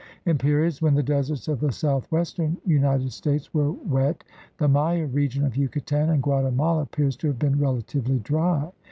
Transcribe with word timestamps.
In 0.25 0.39
periods 0.39 0.81
when 0.81 0.95
the 0.95 1.03
deserts 1.03 1.47
of 1.47 1.59
the 1.59 1.71
southwestern 1.71 2.57
United 2.65 3.11
States 3.13 3.53
were 3.53 3.71
wet, 3.73 4.23
the 4.57 4.67
!Maya 4.67 5.05
region 5.05 5.45
of 5.45 5.55
Yucatan 5.55 6.09
and 6.09 6.23
Guatemala 6.23 6.81
appears 6.81 7.15
to 7.17 7.27
have 7.27 7.37
been 7.37 7.59
relatively 7.59 8.17
dry. 8.17 8.71